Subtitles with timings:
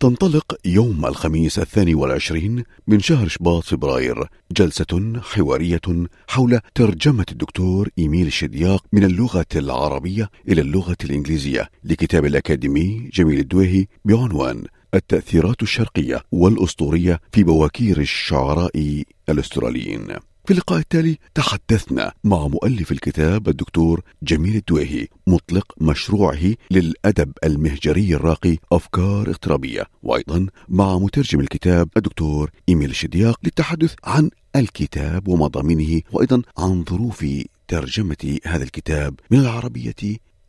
[0.00, 5.80] تنطلق يوم الخميس الثاني والعشرين من شهر شباط فبراير جلسة حوارية
[6.28, 13.86] حول ترجمة الدكتور إيميل الشدياق من اللغة العربية إلى اللغة الإنجليزية لكتاب الأكاديمي جميل الدويهي
[14.04, 14.64] بعنوان
[14.94, 20.06] التأثيرات الشرقية والأسطورية في بواكير الشعراء الأستراليين.
[20.50, 28.56] في اللقاء التالي تحدثنا مع مؤلف الكتاب الدكتور جميل الدويهي مطلق مشروعه للأدب المهجري الراقي
[28.72, 36.84] أفكار اغترابية وأيضا مع مترجم الكتاب الدكتور إيميل الشدياق للتحدث عن الكتاب ومضامينه وأيضا عن
[36.90, 37.26] ظروف
[37.68, 39.94] ترجمة هذا الكتاب من العربية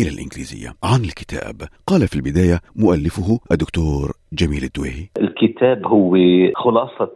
[0.02, 0.70] إلى الإنجليزية.
[0.84, 1.56] عن الكتاب.
[1.88, 6.18] قال في البداية مؤلفه الدكتور جميل الدويهي الكتاب هو
[6.56, 7.12] خلاصة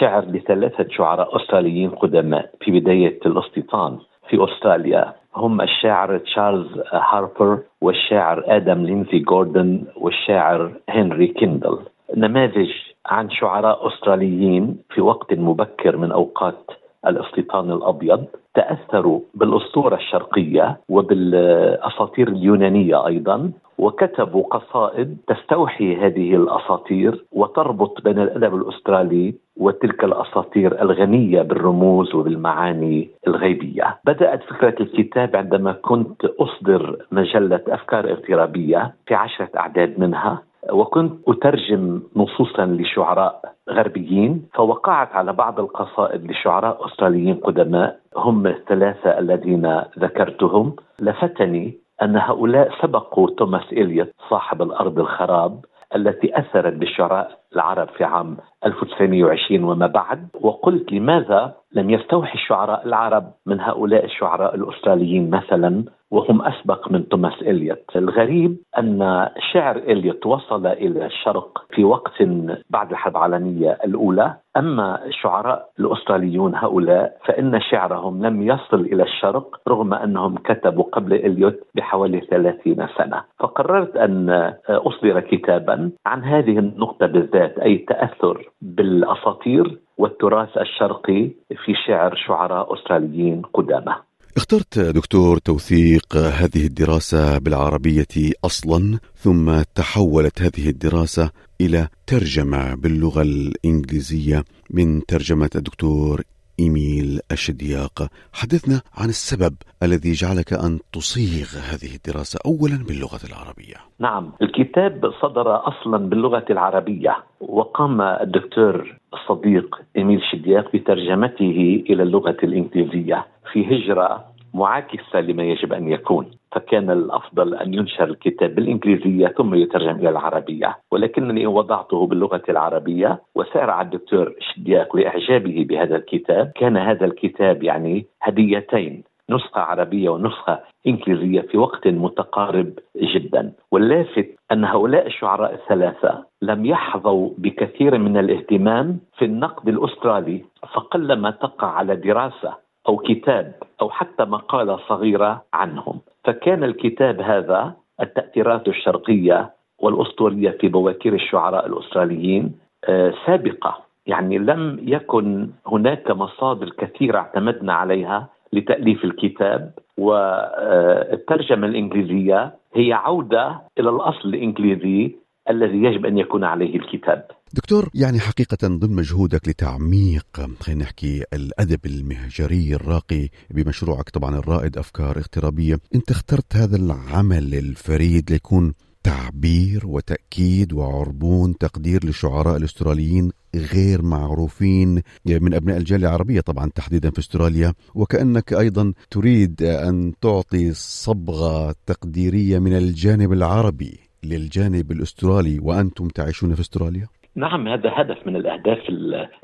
[0.00, 3.98] شعر لثلاثة شعراء أستراليين قدماء في بداية الاستيطان
[4.28, 5.14] في أستراليا.
[5.36, 11.78] هم الشاعر تشارلز هاربر والشاعر آدم لينزي جوردن والشاعر هنري كيندل.
[12.16, 12.70] نماذج
[13.06, 16.70] عن شعراء أستراليين في وقت مبكر من أوقات
[17.06, 18.24] الاستيطان الأبيض.
[18.54, 29.34] تأثروا بالأسطورة الشرقية وبالأساطير اليونانية أيضا وكتبوا قصائد تستوحي هذه الأساطير وتربط بين الأدب الأسترالي
[29.56, 33.98] وتلك الأساطير الغنية بالرموز وبالمعاني الغيبية.
[34.04, 40.42] بدأت فكرة الكتاب عندما كنت أصدر مجلة أفكار اغترابية في عشرة أعداد منها
[40.72, 49.82] وكنت أترجم نصوصا لشعراء غربيين فوقعت على بعض القصائد لشعراء أستراليين قدماء هم الثلاثة الذين
[49.98, 50.76] ذكرتهم.
[51.00, 55.64] لفتني أن هؤلاء سبقوا توماس إليوت صاحب الأرض الخراب
[55.96, 60.28] التي أثرت بالشعراء العرب في عام 1920 وما بعد.
[60.40, 67.42] وقلت لماذا لم يستوحي الشعراء العرب من هؤلاء الشعراء الأستراليين مثلا؟ وهم أسبق من توماس
[67.42, 67.96] إليوت.
[67.96, 72.22] الغريب أن شعر إليوت وصل إلى الشرق في وقت
[72.70, 74.34] بعد الحرب العالمية الأولى.
[74.56, 81.58] أما الشعراء الأستراليون هؤلاء فإن شعرهم لم يصل إلى الشرق رغم أنهم كتبوا قبل إليوت
[81.74, 83.22] بحوالي 30 سنة.
[83.38, 91.30] فقررت أن أصدر كتابا عن هذه النقطة بالذات أي التاثر بالأساطير والتراث الشرقي
[91.64, 93.94] في شعر شعراء أستراليين قدامى.
[94.36, 101.30] اخترت دكتور توثيق هذه الدراسة بالعربية أصلا ثم تحولت هذه الدراسة
[101.60, 106.22] إلى ترجمة باللغة الإنجليزية من ترجمة الدكتور
[106.60, 107.96] إيميل الشدياق
[108.32, 113.78] حدثنا عن السبب الذي جعلك أن تصيغ هذه الدراسة أولا باللغة العربية.
[113.98, 123.26] نعم الكتاب صدر أصلا باللغة العربية وقام الدكتور الصديق إيميل شدياق بترجمته إلى اللغة الإنجليزية
[123.52, 124.24] في هجرة
[124.54, 130.78] معاكسة لما يجب أن يكون فكان الأفضل أن ينشر الكتاب بالإنجليزية ثم يترجم إلى العربية،
[130.90, 139.04] ولكنني وضعته باللغة العربية وسارع الدكتور شدياق لإعجابه بهذا الكتاب، كان هذا الكتاب يعني هديتين
[139.30, 143.52] نسخة عربية ونسخة إنجليزية في وقت متقارب جدا.
[143.72, 150.44] واللافت أن هؤلاء الشعراء الثلاثة لم يحظوا بكثير من الاهتمام في النقد الأسترالي
[150.74, 153.52] فقلما تقع على دراسة أو كتاب
[153.82, 156.00] أو حتى مقالة صغيرة عنهم.
[156.24, 162.52] فكان الكتاب هذا التأثيرات الشرقية والأسطورية في بواكير الشعراء الأستراليين
[162.84, 163.78] آه، سابقة.
[164.06, 173.90] يعني لم يكن هناك مصادر كثيرة اعتمدنا عليها لتأليف الكتاب والترجمه الإنجليزية هي عودة إلى
[173.90, 175.16] الأصل الإنجليزي
[175.50, 177.26] الذي يجب أن يكون عليه الكتاب.
[177.52, 180.26] دكتور يعني حقيقة ضمن مجهودك لتعميق
[180.60, 188.30] خلينا نحكي الأدب المهجري الراقي بمشروعك طبعا الرائد أفكار اغترابية أنت اخترت هذا العمل الفريد
[188.32, 197.10] ليكون تعبير وتأكيد وعربون تقدير للشعراء الأستراليين غير معروفين من أبناء الجالية العربية طبعا تحديدا
[197.10, 206.08] في أستراليا وكأنك أيضا تريد أن تعطي صبغة تقديرية من الجانب العربي للجانب الأسترالي وأنتم
[206.08, 207.06] تعيشون في أستراليا؟
[207.36, 208.78] نعم هذا هدف من الأهداف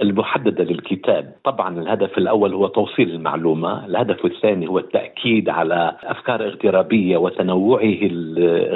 [0.01, 7.17] المحددة للكتاب، طبعا الهدف الأول هو توصيل المعلومة، الهدف الثاني هو التأكيد على أفكار اغترابية
[7.17, 8.07] وتنوعه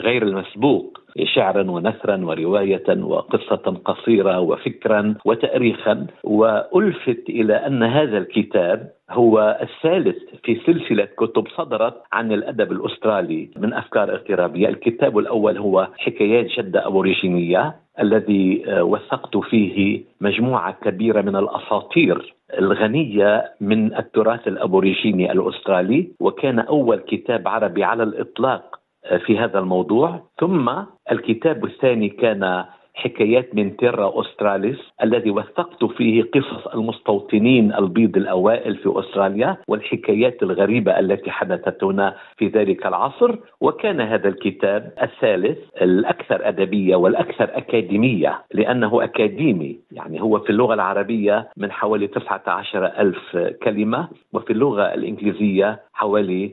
[0.06, 9.58] غير المسبوق شعرا ونثرا ورواية وقصة قصيرة وفكرا وتاريخا وألفت إلى أن هذا الكتاب هو
[9.62, 14.68] الثالث في سلسلة كتب صدرت عن الأدب الأسترالي من أفكار اغترابية.
[14.68, 23.52] الكتاب الأول هو حكايات جدة أبوريجينية الذي آه، وثقت فيه مجموعة كبيرة من الأساطير الغنية
[23.60, 30.20] من التراث الأبوريجيني الأسترالي وكان أول كتاب عربي على الإطلاق آه، في هذا الموضوع.
[30.40, 30.70] ثم
[31.12, 32.64] الكتاب الثاني كان
[33.00, 40.98] حكايات من تيرا أستراليس الذي وثقت فيه قصص المستوطنين البيض الأوائل في أستراليا والحكايات الغريبة
[40.98, 43.36] التي حدثت هنا في ذلك العصر.
[43.60, 51.48] وكان هذا الكتاب الثالث الأكثر أدبية والأكثر أكاديمية لأنه أكاديمي يعني هو في اللغة العربية
[51.56, 56.52] من حوالي 19 ألف كلمة وفي اللغة الإنجليزية حوالي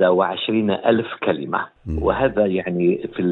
[0.00, 1.66] 21 ألف كلمة.
[1.98, 3.22] وهذا يعني في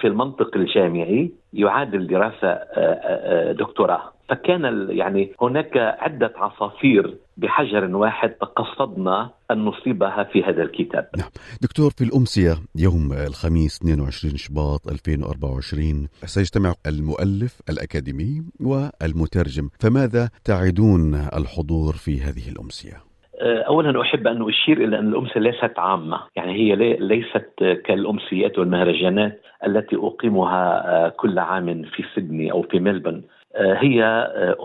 [0.00, 4.12] في المنطق الجامعي يعادل دراسة آه، آه، دكتوراه.
[4.28, 11.08] فكان يعني هناك عدة عصافير بحجر واحد تقصدنا أن نصيبها في هذا الكتاب.
[11.16, 11.30] نعم.
[11.62, 19.68] دكتور في الأمسية يوم الخميس 22 شباط 2024 سيجتمع المؤلف الأكاديمي والمترجم.
[19.80, 25.78] فماذا تعدون الحضور في هذه الأمسية؟ آه، اولا أحب أن أشير إلى أن الامسيه ليست
[25.78, 32.80] عامة، يعني هي ليست كالأمسيات والمهرجانات التي أقيمها آه، كل عام في سيدني أو في
[32.80, 33.22] ملبن.
[33.56, 34.04] آه، هي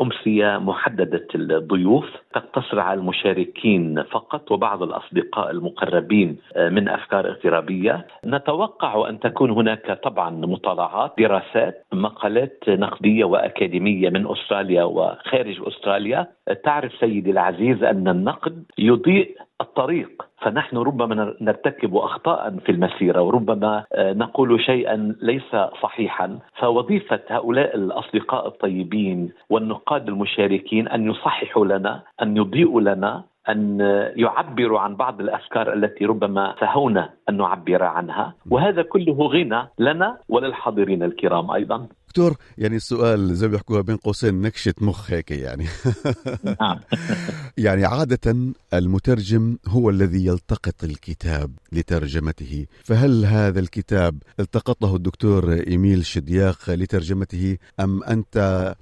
[0.02, 2.06] أمسية محددة الضيوف.
[2.34, 8.06] تقتصر على المشاركين فقط وبعض الأصدقاء المقربين من أفكار اغترابية.
[8.26, 16.28] نتوقع أن تكون هناك طبعا مطالعات دراسات مقالات نقدية وأكاديمية من أستراليا وخارج أستراليا.
[16.64, 20.10] تعرف سيدي العزيز أن النقد يضيء الطريق.
[20.42, 26.40] فنحن ربما نرتكب أخطاء في المسيرة وربما آه، نقول شيئا ليس صحيحا.
[26.60, 33.80] فوظيفة هؤلاء الأصدقاء الطيبين والنقاد المشاركين أن يصححوا لنا أن يضيئوا لنا أن
[34.16, 38.34] يعبروا عن بعض الأفكار التي ربما سهونا أن نعبر عنها.
[38.52, 41.88] وهذا كله غنى لنا وللحاضرين الكرام أيضا.
[42.12, 45.66] دكتور يعني السؤال زي ما بيحكوها بين قوسين نكشة مخ هيك يعني.
[46.62, 46.80] نعم.
[47.66, 52.66] يعني عادة المترجم هو الذي يلتقط الكتاب لترجمته.
[52.84, 58.38] فهل هذا الكتاب التقطه الدكتور إيميل شدياق لترجمته أم أنت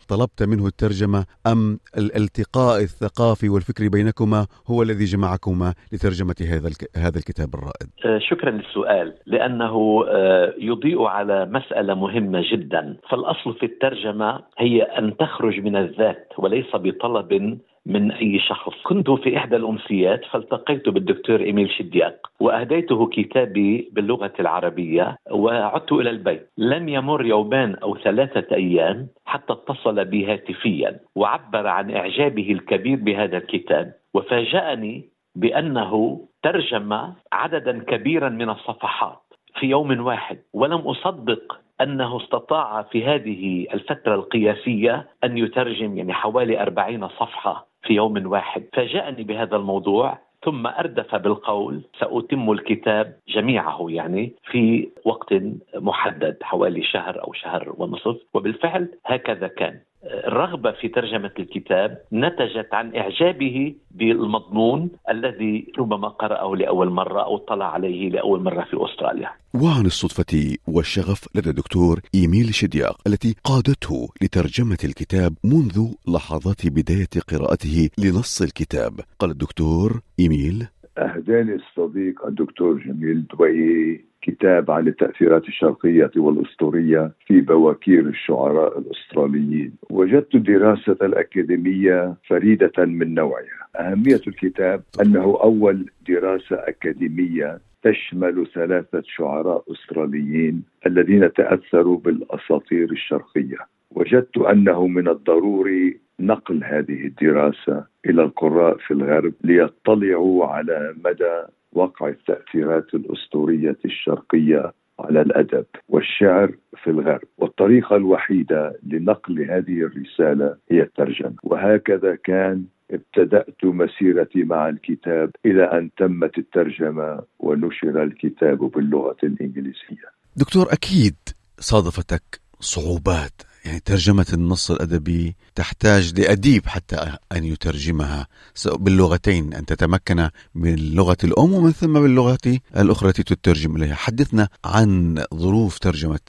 [0.08, 7.50] طلبت منه الترجمة أم الالتقاء الثقافي والفكري بينكما هو الذي جمعكما لترجمة هذا هذا الكتاب
[7.56, 12.98] الرائد؟ آه، شكرا للسؤال لأنه آه، يضيء على مسألة مهمة جدا.
[13.20, 19.38] فالاصل في الترجمة هي أن تخرج من الذات وليس بطلب من أي شخص، كنت في
[19.38, 27.26] إحدى الأمسيات فالتقيت بالدكتور إيميل شدياق وأهديته كتابي باللغة العربية وعدت إلى البيت، لم يمر
[27.26, 35.10] يومان أو ثلاثة أيام حتى اتصل بي هاتفيا وعبر عن إعجابه الكبير بهذا الكتاب وفاجأني
[35.36, 37.00] بأنه ترجم
[37.34, 39.22] عددا كبيرا من الصفحات
[39.60, 46.62] في يوم واحد ولم أصدق أنه استطاع في هذه الفترة القياسية أن يترجم يعني حوالي
[46.62, 48.64] أربعين صفحة في يوم واحد.
[48.74, 55.34] فاجأني بهذا الموضوع ثم أردف بالقول سأتم الكتاب جميعه يعني في وقت
[55.76, 58.18] محدد حوالي شهر أو شهر ونصف.
[58.34, 59.80] وبالفعل هكذا كان.
[60.04, 67.74] الرغبة في ترجمة الكتاب نتجت عن إعجابه بالمضمون الذي ربما قرأه لأول مرة أو اطلع
[67.74, 69.30] عليه لأول مرة في أستراليا.
[69.54, 77.90] وعن الصدفة والشغف لدى الدكتور إيميل شدياق التي قادته لترجمة الكتاب منذ لحظات بداية قراءته
[77.98, 79.00] لنص الكتاب.
[79.20, 88.00] قال الدكتور إيميل أهداني الصديق الدكتور جميل دوي كتاب عن التأثيرات الشرقية والأسطورية في بواكير
[88.08, 89.72] الشعراء الأستراليين.
[89.90, 93.60] وجدت الدراسة الأكاديمية فريدة من نوعها.
[93.80, 103.58] أهمية الكتاب أنه أول دراسة أكاديمية تشمل ثلاثة شعراء أستراليين الذين تأثروا بالأساطير الشرقية.
[103.92, 112.08] وجدت أنه من الضروري نقل هذه الدراسة إلى القراء في الغرب ليطلعوا على مدى وقع
[112.08, 116.52] التأثيرات الأسطورية الشرقية على الأدب والشعر
[116.84, 117.28] في الغرب.
[117.38, 121.36] والطريقة الوحيدة لنقل هذه الرسالة هي الترجمة.
[121.44, 130.10] وهكذا كان ابتدأت مسيرتي مع الكتاب إلى أن تمت الترجمة ونشر الكتاب باللغة الإنجليزية.
[130.36, 131.16] دكتور أكيد
[131.60, 133.49] صادفتك صعوبات.
[133.66, 138.28] يعني ترجمة النص الأدبي تحتاج لأديب حتى أن يترجمها
[138.66, 145.24] باللغتين أن تتمكن من اللغة الأم ومن ثم باللغة الأخرى التي تترجم إليها حدثنا عن
[145.34, 146.20] ظروف ترجمة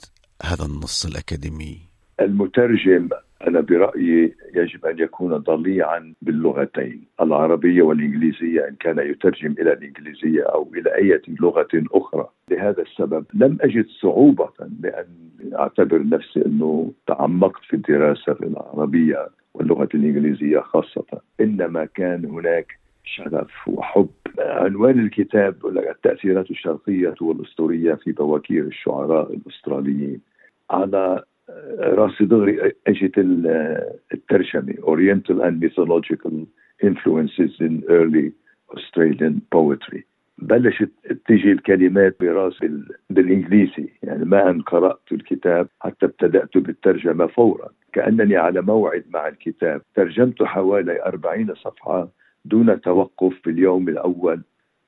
[0.43, 1.77] هذا النص الأكاديمي؟
[2.21, 3.09] المترجم
[3.47, 10.71] أنا برأيي يجب أن يكون ضليعا باللغتين العربية والإنجليزية إن كان يترجم إلى الإنجليزية أو
[10.73, 12.29] إلى أي لغة أخرى.
[12.51, 15.07] لهذا السبب لم أجد صعوبة بأن
[15.53, 21.21] أعتبر نفسي أنه تعمقت في الدراسة في العربية واللغة الإنجليزية خاصة.
[21.41, 24.09] إنما كان هناك شغف وحب.
[24.39, 30.21] عنوان الكتاب التأثيرات الشرقية والأسطورية في بواكير الشعراء الأستراليين.
[30.69, 31.23] على
[31.79, 33.17] راسي دغري اجت
[34.13, 36.47] الترجمة Oriental and Mythological
[36.83, 38.31] Influences in Early
[38.75, 40.01] Australian Poetry.
[40.37, 40.91] بلشت
[41.27, 42.69] تيجي الكلمات براسي
[43.09, 47.69] بالإنجليزي يعني ما أن قرأت الكتاب حتى ابتدأت بالترجمة فورا.
[47.93, 49.81] كأنني على موعد مع الكتاب.
[49.95, 52.09] ترجمت حوالي أربعين صفحة
[52.45, 54.41] دون توقف في اليوم الأول.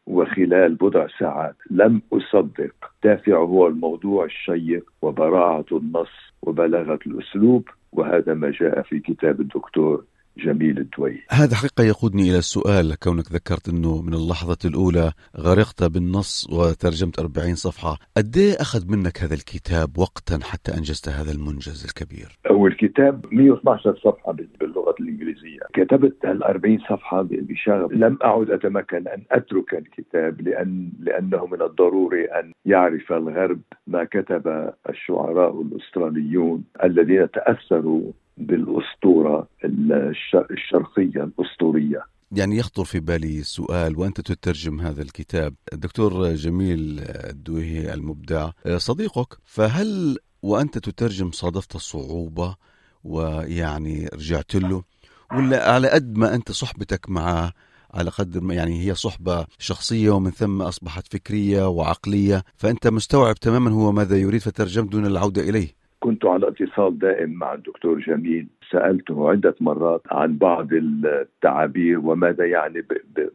[0.08, 2.74] وخلال بضع ساعات لم أصدق.
[3.04, 10.04] دافع هو الموضوع الشيق وبراعة النص وبلاغه الأسلوب وهذا ما جاء في كتاب الدكتور.
[10.38, 16.48] جميل الدوي هذا حقيقة يقودني إلى السؤال كونك ذكرت أنه من اللحظة الأولى غرقت بالنص
[16.52, 22.40] وترجمت 40 صفحة قد إيه أخذ منك هذا الكتاب وقتا حتى أنجزت هذا المنجز الكبير؟
[22.52, 25.60] هو الكتاب 112 صفحة باللغة الإنجليزية.
[25.74, 27.92] كتبت ال 40 صفحة بشغف.
[27.92, 34.74] لم أعد أتمكن أن أترك الكتاب لأن لأنه من الضروري أن يعرف الغرب ما كتب
[34.90, 39.48] الشعراء الأستراليون الذين تأثروا بالأسطورة
[40.52, 42.04] الشرقية الأسطورية.
[42.32, 45.54] يعني يخطر في بالي سؤال وأنت تترجم هذا الكتاب.
[45.74, 52.56] الدكتور جميل الدويهي المبدع صديقك فهل وأنت تترجم صادفت صعوبه
[53.04, 54.84] ويعني رجعت له؟
[55.34, 57.54] ولا على قد ما أنت صحبتك معه
[57.94, 63.72] على قدر ما يعني هي صحبة شخصية ومن ثم أصبحت فكرية وعقلية فأنت مستوعب تماما
[63.72, 65.83] هو ماذا يريد فترجم دون العودة إليه.
[66.04, 72.84] كنت على اتصال دائم مع الدكتور جميل سألته عدة مرات عن بعض التعابير وماذا يعني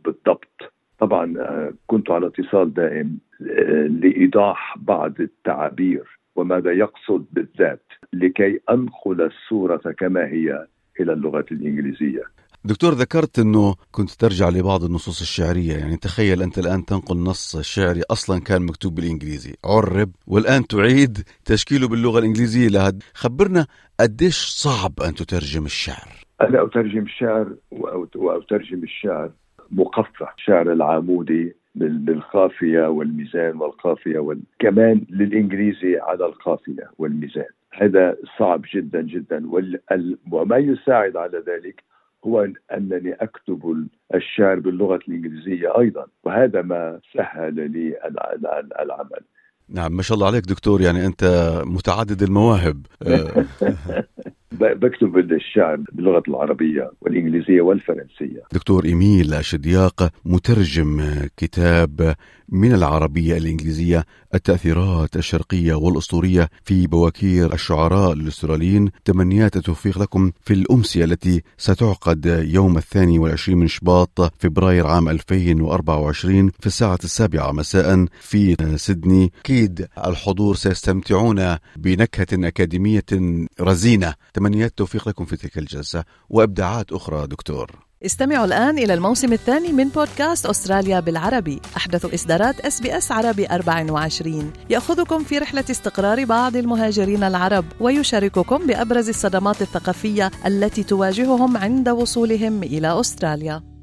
[0.05, 0.73] بالضبط.
[0.99, 9.23] طبعا آه، كنت على اتصال دائم آه، لإيضاح بعض التعابير وماذا يقصد بالذات لكي أنقل
[9.23, 10.67] الصورة كما هي
[11.01, 12.23] إلى اللغة الإنجليزية.
[12.65, 18.03] دكتور ذكرت إنه كنت ترجع لبعض النصوص الشعرية يعني تخيل أنت الآن تنقل نص شعري
[18.11, 19.55] أصلا كان مكتوب بالإنجليزي.
[19.65, 22.69] عرب والآن تعيد تشكيله باللغة الإنجليزية.
[22.69, 23.67] لهد خبرنا
[24.00, 26.09] قديش صعب أن تترجم الشعر.
[26.41, 27.55] أنا أترجم الشعر
[28.15, 29.31] وأترجم الشعر
[29.71, 30.27] مقفى.
[30.37, 34.41] شعر العامودي بالقافية والميزان والقافية وال...
[34.59, 37.50] كمان للإنجليزي على القافية والميزان.
[37.73, 39.81] هذا صعب جدا جدا وال...
[40.33, 41.83] وما يساعد على ذلك
[42.27, 47.99] هو أنني أكتب الشعر باللغة الإنجليزية أيضا وهذا ما سهل لي
[48.81, 49.21] العمل.
[49.69, 51.25] نعم ما شاء الله عليك دكتور يعني أنت
[51.67, 52.87] متعدد المواهب.
[54.52, 58.43] بكتب الشعر باللغة العربية والإنجليزية والفرنسية.
[58.52, 61.02] دكتور إيميل شدياق مترجم
[61.37, 62.14] كتاب
[62.49, 68.90] من العربية الإنجليزية التأثيرات الشرقية والأسطورية في بواكير الشعراء الأستراليين.
[69.05, 76.50] تمنيات التوفيق لكم في الأمسية التي ستعقد يوم الثاني والعشرين من شباط فبراير عام 2024
[76.61, 79.33] في الساعة السابعة مساء في سيدني.
[79.40, 83.05] أكيد الحضور سيستمتعون بنكهة أكاديمية
[83.61, 84.14] رزينة.
[84.38, 87.71] تمنيات التوفيق لكم في تلك الجلسة وإبداعات أخرى دكتور.
[88.04, 91.61] استمعوا الآن إلى الموسم الثاني من بودكاست أستراليا بالعربي.
[91.76, 98.66] أحدث إصدارات إس بي إس عربي 24 يأخذكم في رحلة استقرار بعض المهاجرين العرب ويشارككم
[98.66, 103.78] بأبرز الصدمات الثقافية التي تواجههم عند وصولهم إلى أستراليا.